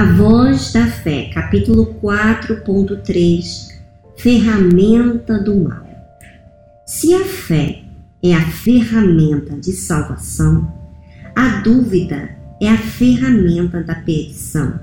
[0.00, 3.68] A Voz da Fé, capítulo 4.3
[4.16, 5.86] Ferramenta do Mal.
[6.86, 7.82] Se a fé
[8.22, 10.72] é a ferramenta de salvação,
[11.36, 12.30] a dúvida
[12.62, 14.80] é a ferramenta da perdição.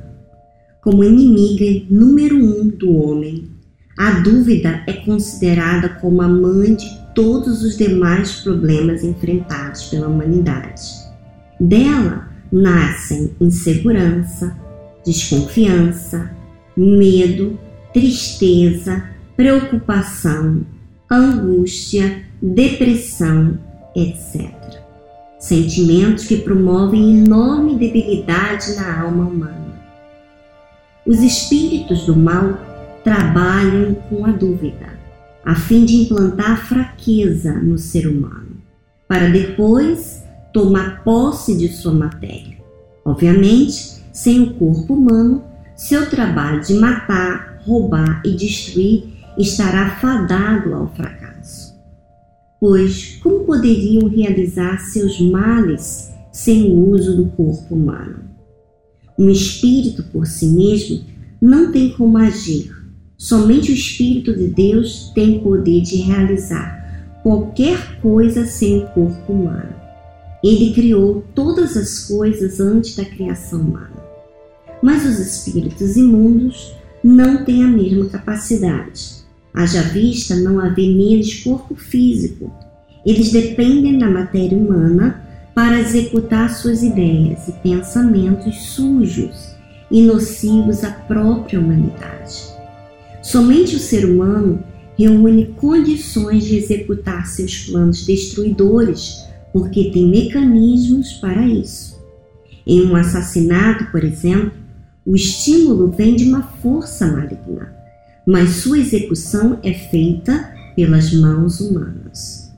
[0.84, 3.50] Como inimiga número um do homem,
[3.98, 10.84] a dúvida é considerada como a mãe de todos os demais problemas enfrentados pela humanidade.
[11.60, 14.67] Dela nascem insegurança,
[15.08, 16.30] desconfiança,
[16.76, 17.58] medo,
[17.94, 20.66] tristeza, preocupação,
[21.10, 23.58] angústia, depressão,
[23.96, 24.52] etc.
[25.40, 29.78] Sentimentos que promovem enorme debilidade na alma humana.
[31.06, 32.60] Os espíritos do mal
[33.02, 35.00] trabalham com a dúvida,
[35.46, 38.58] a fim de implantar fraqueza no ser humano,
[39.08, 42.58] para depois tomar posse de sua matéria.
[43.06, 45.44] Obviamente, sem o corpo humano,
[45.76, 49.04] seu trabalho de matar, roubar e destruir
[49.38, 51.76] estará fadado ao fracasso.
[52.60, 58.22] Pois como poderiam realizar seus males sem o uso do corpo humano?
[59.20, 61.06] Um espírito por si mesmo
[61.40, 62.76] não tem como agir.
[63.20, 69.76] Somente o Espírito de Deus tem poder de realizar qualquer coisa sem o corpo humano.
[70.44, 74.07] Ele criou todas as coisas antes da criação humana
[74.82, 79.18] mas os espíritos imundos não têm a mesma capacidade.
[79.54, 82.52] Haja vista não haver neles corpo físico.
[83.06, 85.24] Eles dependem da matéria humana
[85.56, 89.56] para executar suas ideias e pensamentos sujos
[89.90, 92.44] e nocivos à própria humanidade.
[93.24, 94.64] Somente o ser humano
[94.98, 101.98] reúne condições de executar seus planos destruidores, porque tem mecanismos para isso.
[102.66, 104.52] Em um assassinato, por exemplo,
[105.08, 107.74] o estímulo vem de uma força maligna,
[108.26, 112.52] mas sua execução é feita pelas mãos humanas.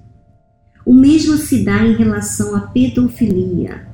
[0.84, 3.88] O mesmo se dá em relação à pedofilia.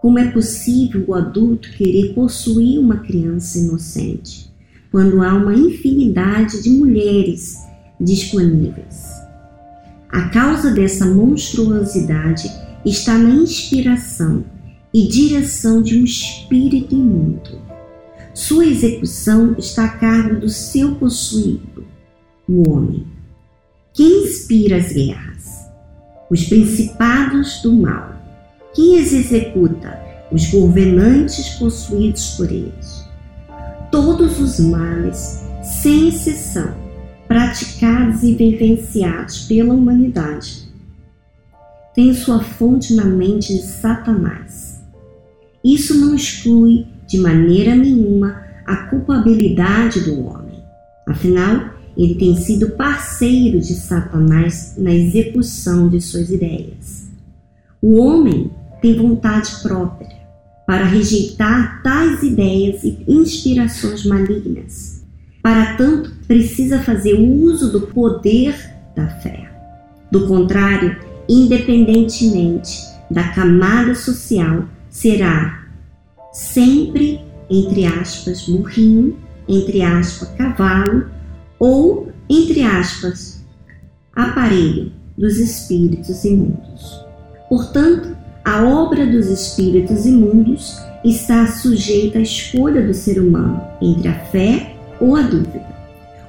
[0.00, 4.52] Como é possível o adulto querer possuir uma criança inocente,
[4.92, 7.56] quando há uma infinidade de mulheres
[8.00, 9.04] disponíveis?
[10.10, 12.48] A causa dessa monstruosidade
[12.84, 14.44] está na inspiração
[14.94, 17.65] e direção de um espírito imundo
[18.36, 21.86] sua execução está a cargo do seu possuído,
[22.46, 23.06] o homem.
[23.94, 25.64] Quem inspira as guerras?
[26.30, 28.14] Os principados do mal.
[28.74, 29.98] Quem as executa?
[30.30, 33.06] Os governantes possuídos por eles.
[33.90, 36.74] Todos os males, sem exceção,
[37.26, 40.68] praticados e vivenciados pela humanidade,
[41.94, 44.78] têm sua fonte na mente de Satanás.
[45.64, 50.62] Isso não exclui de maneira nenhuma a culpabilidade do homem.
[51.06, 57.08] Afinal, ele tem sido parceiro de Satanás na execução de suas ideias.
[57.80, 58.50] O homem
[58.82, 60.16] tem vontade própria
[60.66, 65.04] para rejeitar tais ideias e inspirações malignas.
[65.42, 68.54] Para tanto, precisa fazer uso do poder
[68.96, 69.48] da fé.
[70.10, 70.96] Do contrário,
[71.28, 75.65] independentemente da camada social, será
[76.36, 79.16] sempre, entre aspas, burrinho,
[79.48, 81.06] entre aspas, cavalo,
[81.58, 83.42] ou, entre aspas,
[84.14, 87.00] aparelho dos espíritos imundos.
[87.48, 88.14] Portanto,
[88.44, 94.76] a obra dos espíritos imundos está sujeita à escolha do ser humano entre a fé
[95.00, 95.74] ou a dúvida.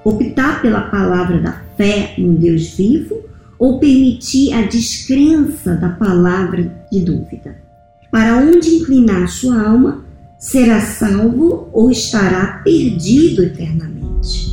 [0.05, 3.25] Optar pela palavra da fé no Deus vivo
[3.59, 7.66] ou permitir a descrença da palavra de dúvida.
[8.17, 10.03] Para onde inclinar sua alma,
[10.39, 14.46] será salvo ou estará perdido eternamente.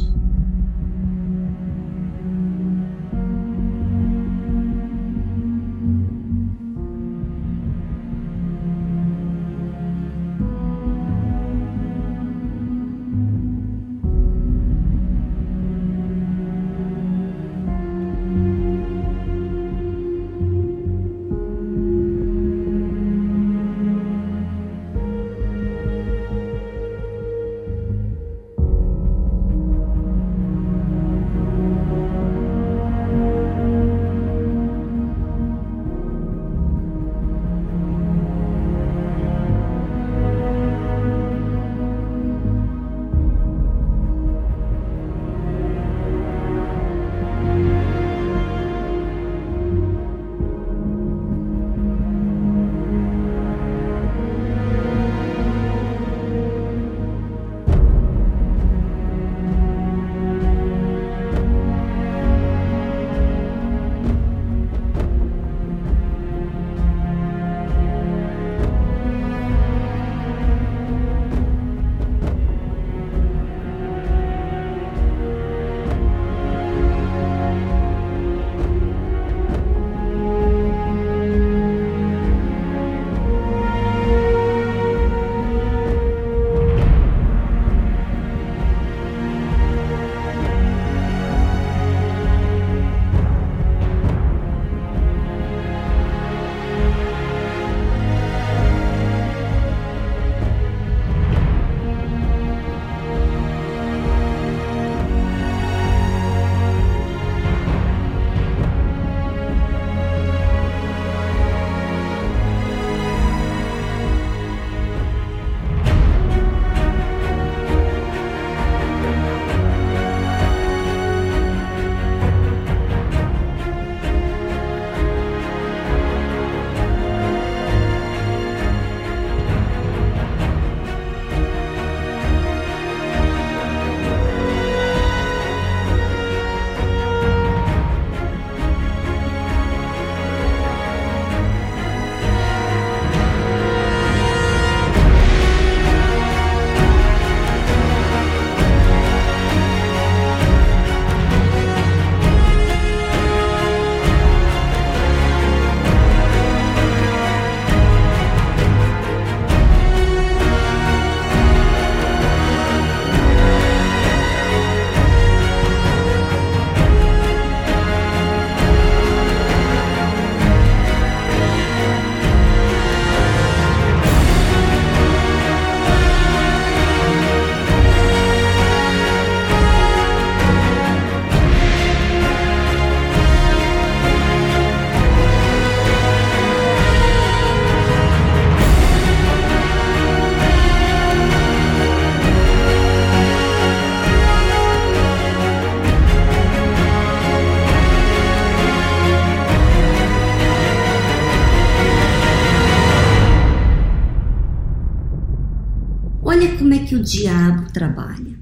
[207.04, 208.38] Diabo trabalha.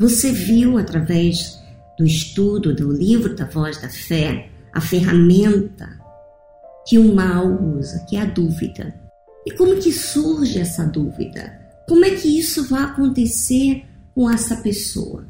[0.00, 1.58] Você viu através
[1.98, 5.98] do estudo do livro da Voz da Fé a ferramenta
[6.86, 7.46] que o mal
[7.76, 8.94] usa, que é a dúvida.
[9.46, 11.52] E como que surge essa dúvida?
[11.86, 13.84] Como é que isso vai acontecer
[14.14, 15.26] com essa pessoa?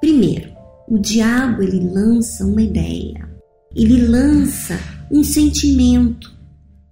[0.00, 0.52] Primeiro,
[0.88, 3.28] o diabo ele lança uma ideia,
[3.74, 4.78] ele lança
[5.10, 6.34] um sentimento,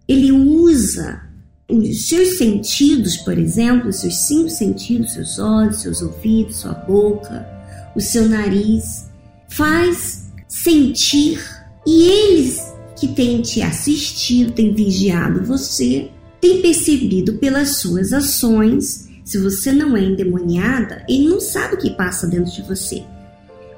[0.08, 1.22] ele usa
[1.68, 7.46] os seus sentidos, por exemplo, os seus cinco sentidos, seus olhos, seus ouvidos, sua boca,
[7.96, 9.06] o seu nariz,
[9.48, 11.40] faz sentir
[11.86, 19.08] e eles que têm te assistido, têm vigiado você, têm percebido pelas suas ações.
[19.24, 23.02] Se você não é endemoniada, ele não sabe o que passa dentro de você.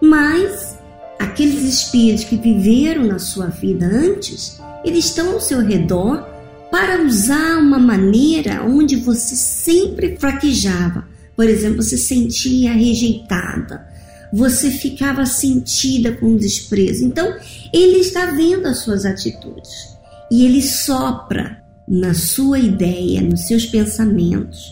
[0.03, 0.77] Mas
[1.19, 6.36] aqueles espíritos que viveram na sua vida antes, eles estão ao seu redor
[6.76, 11.08] para usar uma maneira onde você sempre fraquejava.
[11.34, 13.89] Por exemplo, você sentia rejeitada,
[14.31, 17.03] você ficava sentida com desprezo.
[17.03, 17.34] Então,
[17.72, 19.96] ele está vendo as suas atitudes
[20.31, 24.70] e ele sopra na sua ideia, nos seus pensamentos,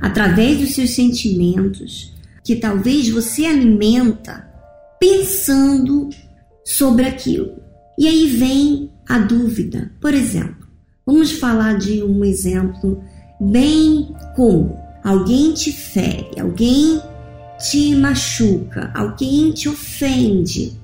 [0.00, 2.10] através dos seus sentimentos,
[2.42, 4.48] que talvez você alimenta
[4.98, 6.08] pensando
[6.64, 7.62] sobre aquilo.
[7.98, 9.92] E aí vem a dúvida.
[10.00, 10.63] Por exemplo,
[11.06, 13.02] vamos falar de um exemplo
[13.40, 14.76] bem comum.
[15.02, 17.00] Alguém te fere, alguém
[17.58, 20.80] te machuca, alguém te ofende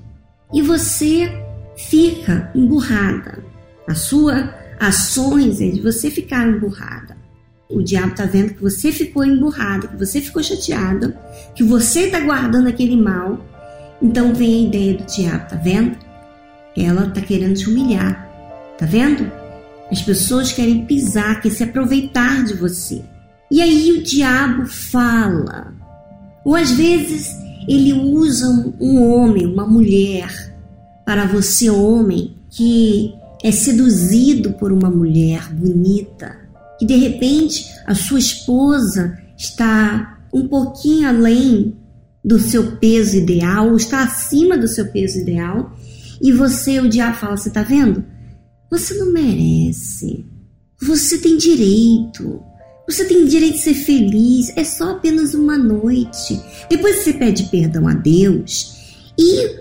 [0.53, 1.31] e você
[1.75, 3.43] fica emburrada.
[3.87, 7.17] A sua ações é de você ficar emburrada.
[7.69, 11.17] O diabo está vendo que você ficou emburrada, que você ficou chateada,
[11.55, 13.39] que você está guardando aquele mal
[14.01, 15.95] então vem a ideia do diabo, tá vendo?
[16.75, 18.27] Ela tá querendo te humilhar,
[18.77, 19.31] tá vendo?
[19.91, 23.01] As pessoas querem pisar, querem se aproveitar de você.
[23.51, 25.73] E aí o diabo fala.
[26.45, 27.35] Ou às vezes
[27.67, 28.47] ele usa
[28.79, 30.51] um homem, uma mulher,
[31.05, 36.37] para você, homem, que é seduzido por uma mulher bonita,
[36.79, 41.75] que de repente a sua esposa está um pouquinho além
[42.23, 45.75] do seu peso ideal, ou está acima do seu peso ideal,
[46.21, 48.05] e você, o diabo fala: Você está vendo?
[48.71, 50.25] Você não merece.
[50.81, 52.41] Você tem direito.
[52.87, 54.51] Você tem direito de ser feliz.
[54.55, 56.41] É só apenas uma noite.
[56.69, 58.77] Depois você pede perdão a Deus
[59.19, 59.59] e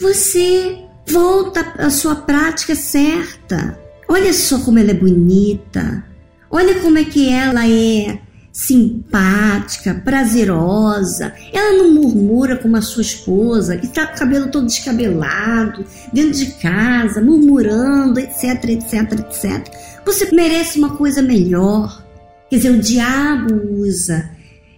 [0.00, 3.78] você volta à sua prática certa.
[4.08, 6.04] Olha só como ela é bonita.
[6.50, 8.20] Olha como é que ela é
[8.56, 11.34] simpática, prazerosa.
[11.52, 16.38] Ela não murmura como a sua esposa, que está com o cabelo todo descabelado, dentro
[16.38, 19.74] de casa, murmurando, etc, etc, etc.
[20.06, 22.02] Você merece uma coisa melhor.
[22.48, 24.30] Quer dizer, o diabo usa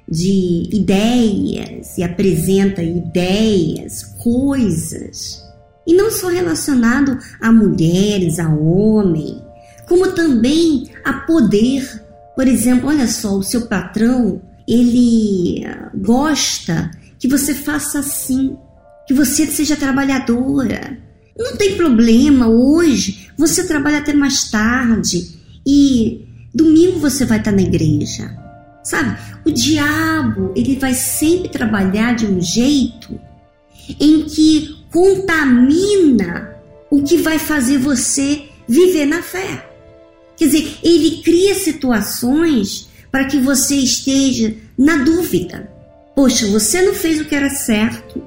[0.08, 5.40] de ideias e apresenta ideias, coisas,
[5.86, 9.40] e não só relacionado a mulheres, a homem,
[9.86, 12.07] como também a poder
[12.38, 18.56] por exemplo, olha só, o seu patrão, ele gosta que você faça assim,
[19.08, 20.96] que você seja trabalhadora.
[21.36, 27.62] Não tem problema hoje, você trabalha até mais tarde e domingo você vai estar na
[27.62, 28.32] igreja.
[28.84, 29.18] Sabe?
[29.44, 33.18] O diabo, ele vai sempre trabalhar de um jeito
[33.98, 36.54] em que contamina
[36.88, 39.68] o que vai fazer você viver na fé.
[40.38, 45.68] Quer dizer, ele cria situações para que você esteja na dúvida.
[46.14, 48.22] Poxa, você não fez o que era certo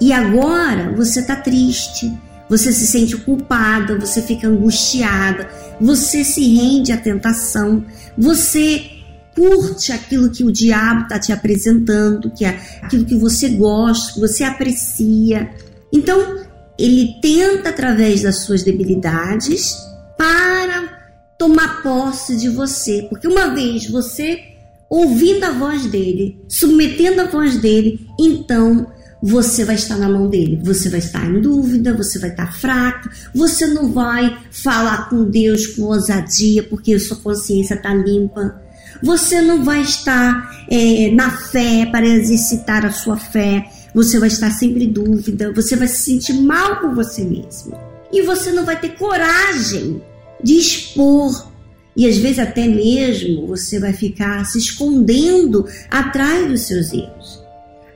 [0.00, 2.12] e agora você está triste,
[2.48, 5.48] você se sente culpada, você fica angustiada,
[5.80, 7.84] você se rende à tentação,
[8.18, 8.90] você
[9.34, 14.20] curte aquilo que o diabo está te apresentando, que é aquilo que você gosta, que
[14.20, 15.50] você aprecia.
[15.92, 16.38] Então,
[16.78, 19.76] ele tenta através das suas debilidades
[20.16, 20.63] para
[21.38, 24.40] tomar posse de você, porque uma vez você
[24.88, 28.86] ouvindo a voz dele, submetendo a voz dele, então
[29.26, 30.60] você vai estar na mão dele.
[30.62, 35.66] Você vai estar em dúvida, você vai estar fraca, você não vai falar com Deus
[35.68, 38.60] com ousadia, porque sua consciência está limpa.
[39.02, 43.66] Você não vai estar é, na fé para exercitar a sua fé.
[43.94, 47.76] Você vai estar sempre em dúvida, você vai se sentir mal com você mesmo.
[48.12, 50.02] E você não vai ter coragem
[50.42, 51.48] de expor.
[51.96, 57.44] E às vezes até mesmo você vai ficar se escondendo atrás dos seus erros.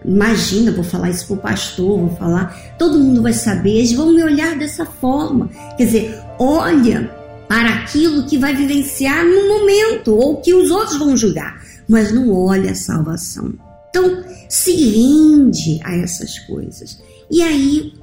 [0.05, 4.13] Imagina, vou falar isso para o pastor, vou falar, todo mundo vai saber, eles vão
[4.13, 5.51] me olhar dessa forma.
[5.77, 7.11] Quer dizer, olha
[7.49, 11.67] para aquilo que vai vivenciar no momento, ou que os outros vão julgar.
[11.89, 13.55] mas não olha a salvação.
[13.89, 17.03] Então, se rende a essas coisas.
[17.31, 17.95] E aí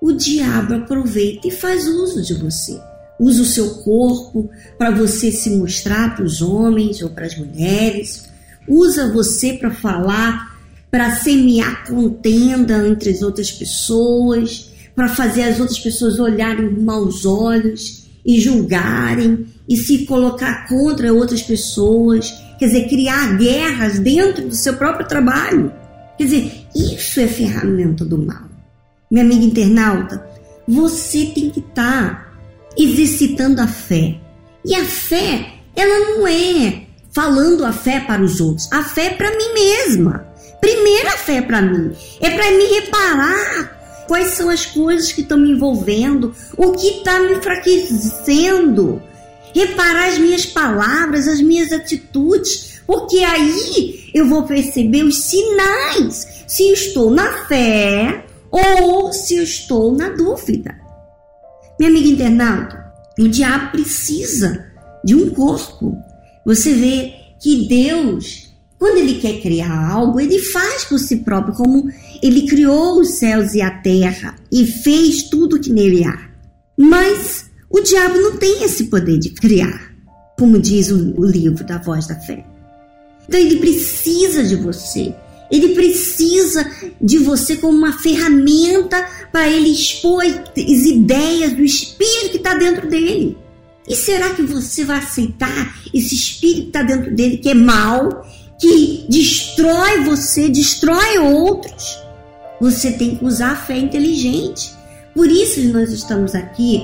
[0.00, 2.80] o diabo aproveita e faz uso de você.
[3.22, 8.24] Usa o seu corpo para você se mostrar para os homens ou para as mulheres.
[8.66, 10.58] Usa você para falar,
[10.90, 17.24] para semear contenda entre as outras pessoas, para fazer as outras pessoas olharem com maus
[17.24, 24.54] olhos e julgarem e se colocar contra outras pessoas, quer dizer, criar guerras dentro do
[24.56, 25.72] seu próprio trabalho.
[26.18, 28.48] Quer dizer, isso é ferramenta do mal.
[29.08, 30.26] Minha amiga internauta,
[30.66, 32.31] você tem que estar tá
[32.76, 34.16] exercitando a fé.
[34.64, 38.68] E a fé, ela não é falando a fé para os outros.
[38.72, 40.26] A fé é para mim mesma.
[40.60, 41.92] Primeira fé é para mim.
[42.20, 47.20] É para me reparar quais são as coisas que estão me envolvendo, o que está
[47.20, 49.02] me enfraquecendo.
[49.54, 56.72] Reparar as minhas palavras, as minhas atitudes, porque aí eu vou perceber os sinais se
[56.72, 60.81] estou na fé ou se estou na dúvida.
[61.78, 64.66] Minha amiga internauta, o diabo precisa
[65.04, 65.96] de um corpo.
[66.44, 71.90] Você vê que Deus, quando ele quer criar algo, ele faz por si próprio, como
[72.22, 76.30] ele criou os céus e a terra e fez tudo que nele há.
[76.76, 79.92] Mas o diabo não tem esse poder de criar,
[80.38, 82.44] como diz o, livro da Voz da Fé.
[83.28, 85.14] Então ele precisa de você.
[85.52, 86.66] Ele precisa
[86.98, 92.88] de você como uma ferramenta para ele expor as ideias do espírito que está dentro
[92.88, 93.36] dele.
[93.86, 98.26] E será que você vai aceitar esse espírito que está dentro dele, que é mal,
[98.58, 101.98] que destrói você, destrói outros?
[102.58, 104.70] Você tem que usar a fé inteligente.
[105.14, 106.82] Por isso nós estamos aqui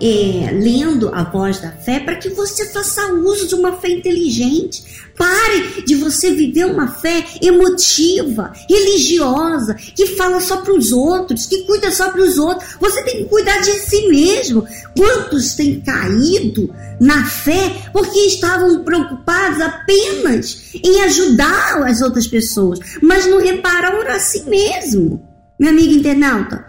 [0.00, 5.02] é, lendo a voz da fé para que você faça uso de uma fé inteligente.
[5.16, 11.64] Pare de você viver uma fé emotiva, religiosa, que fala só para os outros, que
[11.64, 12.76] cuida só para os outros.
[12.80, 14.66] Você tem que cuidar de si mesmo.
[14.96, 23.26] Quantos têm caído na fé porque estavam preocupados apenas em ajudar as outras pessoas, mas
[23.26, 25.22] não repararam a si mesmo?
[25.58, 26.64] Minha amiga internauta,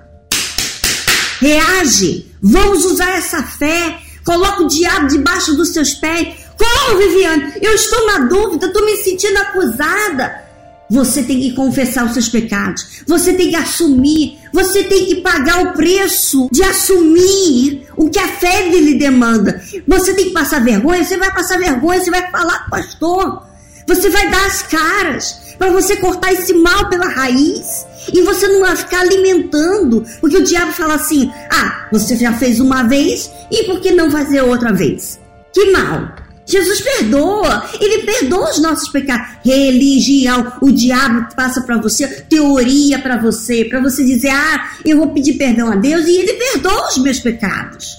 [1.40, 4.00] reage Vamos usar essa fé.
[4.26, 6.36] Coloca o diabo debaixo dos seus pés.
[6.58, 7.54] Como, Viviane?
[7.62, 10.44] Eu estou na dúvida, estou me sentindo acusada.
[10.90, 13.04] Você tem que confessar os seus pecados.
[13.08, 14.38] Você tem que assumir.
[14.52, 19.62] Você tem que pagar o preço de assumir o que a fé lhe demanda.
[19.88, 21.04] Você tem que passar vergonha.
[21.04, 22.00] Você vai passar vergonha.
[22.00, 23.44] Você vai falar com o pastor.
[23.88, 27.86] Você vai dar as caras para você cortar esse mal pela raiz.
[28.12, 32.60] E você não vai ficar alimentando, porque o diabo fala assim: ah, você já fez
[32.60, 35.20] uma vez, e por que não fazer outra vez?
[35.54, 36.24] Que mal!
[36.46, 39.28] Jesus perdoa, ele perdoa os nossos pecados.
[39.46, 45.08] Religião, o diabo passa para você teoria para você, para você dizer: "Ah, eu vou
[45.10, 47.96] pedir perdão a Deus e ele perdoa os meus pecados".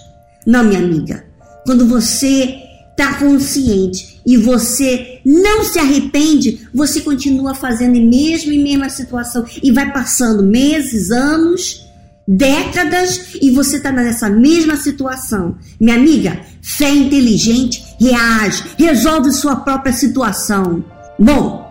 [0.46, 1.24] Não, minha amiga.
[1.64, 2.63] Quando você
[2.96, 9.44] está consciente e você não se arrepende, você continua fazendo a mesma e mesma situação
[9.62, 11.84] e vai passando meses, anos,
[12.26, 15.56] décadas e você está nessa mesma situação.
[15.78, 20.84] Minha amiga, fé inteligente reage, resolve sua própria situação.
[21.18, 21.64] Bom,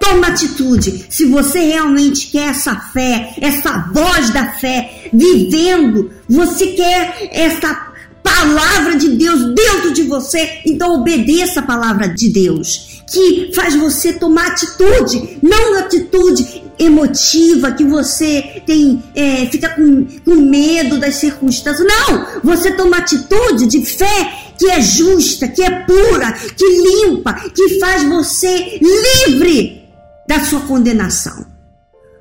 [0.00, 1.06] toma atitude.
[1.10, 7.87] Se você realmente quer essa fé, essa voz da fé vivendo, você quer essa
[8.28, 14.12] palavra de Deus dentro de você, então obedeça a palavra de Deus, que faz você
[14.12, 21.86] tomar atitude, não atitude emotiva que você tem, é, fica com, com medo das circunstâncias.
[21.86, 22.40] Não!
[22.44, 28.04] Você toma atitude de fé que é justa, que é pura, que limpa, que faz
[28.04, 29.88] você livre
[30.28, 31.46] da sua condenação.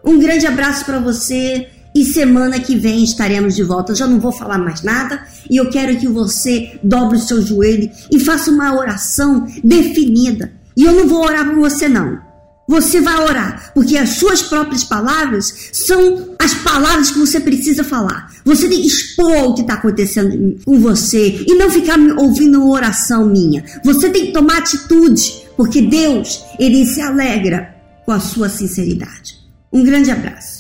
[0.03, 1.67] Um grande abraço para você.
[1.98, 3.92] E semana que vem estaremos de volta.
[3.92, 7.42] Eu já não vou falar mais nada e eu quero que você dobre o seu
[7.42, 10.54] joelho e faça uma oração definida.
[10.75, 12.20] E eu não vou orar por você, não.
[12.68, 18.32] Você vai orar, porque as suas próprias palavras são as palavras que você precisa falar.
[18.46, 22.75] Você tem que expor o que está acontecendo com você e não ficar ouvindo uma
[22.75, 23.63] oração minha.
[23.84, 29.36] Você tem que tomar atitude, porque Deus, ele se alegra com a sua sinceridade.
[29.74, 30.56] Um grande abraço.